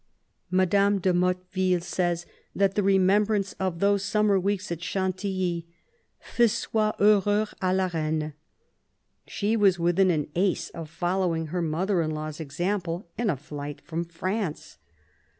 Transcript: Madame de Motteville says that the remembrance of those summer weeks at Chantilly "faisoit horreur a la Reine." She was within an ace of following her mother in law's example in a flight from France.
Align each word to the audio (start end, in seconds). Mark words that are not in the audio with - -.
Madame 0.49 0.97
de 0.97 1.13
Motteville 1.13 1.79
says 1.79 2.25
that 2.55 2.73
the 2.73 2.81
remembrance 2.81 3.53
of 3.59 3.77
those 3.77 4.03
summer 4.03 4.39
weeks 4.39 4.71
at 4.71 4.81
Chantilly 4.81 5.67
"faisoit 6.19 6.95
horreur 6.97 7.45
a 7.61 7.71
la 7.71 7.85
Reine." 7.93 8.33
She 9.27 9.55
was 9.55 9.77
within 9.77 10.09
an 10.09 10.27
ace 10.33 10.71
of 10.71 10.89
following 10.89 11.45
her 11.53 11.61
mother 11.61 12.01
in 12.01 12.09
law's 12.09 12.39
example 12.39 13.11
in 13.15 13.29
a 13.29 13.37
flight 13.37 13.79
from 13.79 14.03
France. 14.03 14.79